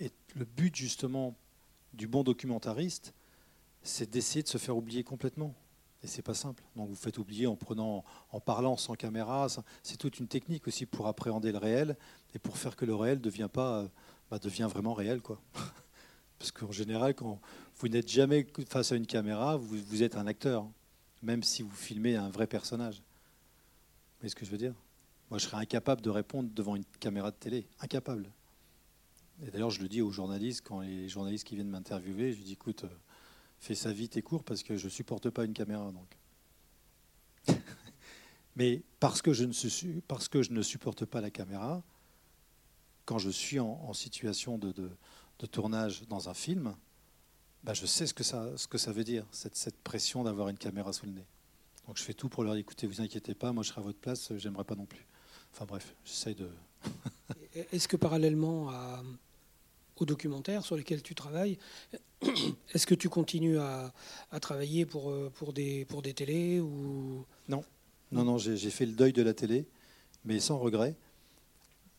[0.00, 1.36] Et le but justement
[1.92, 3.12] du bon documentariste,
[3.82, 5.54] c'est d'essayer de se faire oublier complètement.
[6.02, 6.62] Et c'est pas simple.
[6.76, 9.48] Donc vous faites oublier en prenant, en parlant sans caméra.
[9.82, 11.98] C'est toute une technique aussi pour appréhender le réel
[12.34, 13.86] et pour faire que le réel devient pas,
[14.30, 15.40] bah, devient vraiment réel quoi.
[16.38, 17.40] Parce qu'en général, quand
[17.78, 20.72] vous n'êtes jamais face à une caméra, vous, vous êtes un acteur, hein.
[21.22, 23.02] même si vous filmez un vrai personnage
[24.20, 24.74] voyez ce que je veux dire?
[25.30, 27.66] Moi, je serais incapable de répondre devant une caméra de télé.
[27.80, 28.30] Incapable.
[29.44, 32.52] Et d'ailleurs, je le dis aux journalistes, quand les journalistes qui viennent m'interviewer, je dis
[32.52, 32.88] écoute, euh,
[33.58, 35.92] fais ça vite et court parce que je supporte pas une caméra.
[35.92, 37.56] Donc.
[38.56, 41.82] Mais parce que, je ne parce que je ne supporte pas la caméra,
[43.06, 44.90] quand je suis en, situation de,
[45.50, 46.76] tournage dans un film,
[47.64, 50.48] bah je sais ce que ça, ce que ça veut dire, cette, cette pression d'avoir
[50.48, 51.26] une caméra sous le nez.
[51.86, 53.84] Donc je fais tout pour leur dire écoutez, vous inquiétez pas, moi je serai à
[53.84, 55.06] votre place, j'aimerais pas non plus.
[55.52, 56.50] Enfin bref, j'essaye de.
[57.72, 59.02] Est-ce que parallèlement à,
[59.96, 61.58] aux documentaires sur lesquels tu travailles,
[62.74, 63.92] est-ce que tu continues à,
[64.40, 67.24] travailler pour, euh, pour, des, pour des télés ou...
[67.48, 67.64] Non,
[68.12, 69.66] non, non, j'ai fait le deuil de la télé,
[70.24, 70.96] mais sans regret.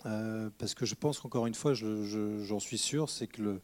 [0.06, 3.60] Euh, parce que je pense qu'encore une fois, j'en suis sûr, c'est que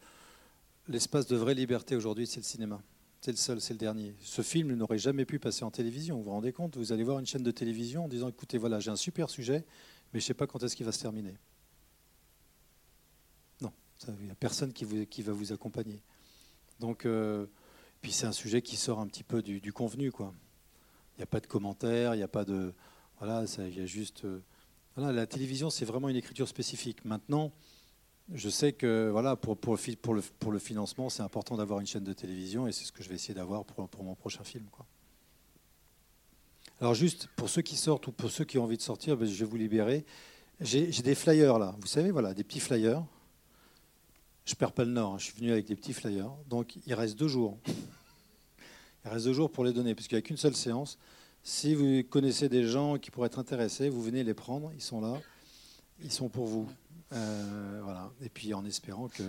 [0.87, 2.81] l'espace de vraie liberté aujourd'hui, c'est le cinéma.
[3.21, 4.15] C'est le seul, c'est le dernier.
[4.21, 6.17] Ce film n'aurait jamais pu passer en télévision.
[6.17, 6.75] Vous vous rendez compte?
[6.75, 9.63] Vous allez voir une chaîne de télévision en disant écoutez, voilà, j'ai un super sujet,
[10.11, 11.37] mais je ne sais pas quand est-ce qu'il va se terminer.
[13.61, 13.71] Non,
[14.19, 14.83] il n'y a personne qui,
[15.21, 16.01] va vous accompagner.
[16.81, 17.45] Donc, euh,
[18.01, 20.33] puis c'est un sujet qui sort un petit peu du, convenu, quoi.
[21.15, 22.73] Il n'y a pas de commentaires, il n'y a pas de.
[23.19, 24.25] Voilà, il y a juste.
[24.25, 24.43] Euh,
[24.97, 27.03] la télévision, c'est vraiment une écriture spécifique.
[27.05, 27.51] Maintenant,
[28.31, 32.71] je sais que voilà, pour, le, financement, c'est important d'avoir une chaîne de télévision et
[32.71, 34.65] c'est ce que je vais essayer d'avoir pour, mon prochain film.
[36.79, 39.27] Alors juste, pour ceux qui sortent ou pour ceux qui ont envie de sortir, ben,
[39.27, 40.05] je vais vous libérer.
[40.59, 43.03] J'ai des flyers là, vous savez, voilà, des petits flyers.
[44.45, 45.17] Je perds pas le nord, hein.
[45.17, 46.31] je suis venu avec des petits flyers.
[46.47, 47.57] Donc il reste deux jours.
[49.05, 50.97] Il reste deux jours pour les donner, parce qu'il n'y a qu'une seule séance.
[51.43, 55.01] Si vous connaissez des gens qui pourraient être intéressés, vous venez les prendre, ils sont
[55.01, 55.19] là,
[56.01, 56.69] ils sont pour vous.
[57.11, 58.11] Euh, voilà.
[58.21, 59.23] Et puis en espérant que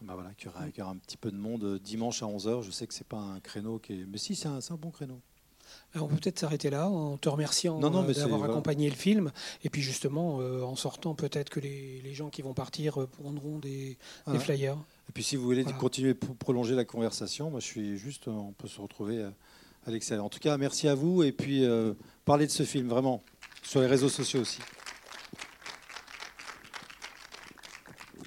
[0.00, 2.62] bah voilà, qu'il y, aura un petit peu de monde dimanche à 11h.
[2.62, 4.06] Je sais que c'est pas un créneau qui est.
[4.06, 5.20] Mais si, c'est un, un, bon créneau.
[5.94, 9.32] on peut peut-être s'arrêter là en te remerciant euh, d'avoir accompagné le film.
[9.64, 13.58] Et puis justement, euh, en sortant, peut-être que les, les, gens qui vont partir prendront
[13.58, 14.78] des, des flyers.
[15.08, 18.52] Et puis si vous voulez continuer pour prolonger la conversation, moi je suis juste, on
[18.52, 19.26] peut se retrouver
[19.86, 20.24] à l'extérieur.
[20.24, 21.22] En tout cas, merci à vous.
[21.22, 21.64] Et puis
[22.24, 23.22] parlez de ce film, vraiment,
[23.62, 24.60] sur les réseaux sociaux aussi.